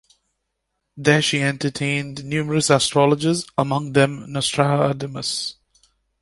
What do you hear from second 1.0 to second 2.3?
she entertained